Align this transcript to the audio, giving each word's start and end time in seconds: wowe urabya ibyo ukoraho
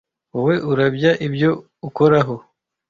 wowe 0.33 0.55
urabya 0.71 1.11
ibyo 1.27 1.51
ukoraho 1.87 2.35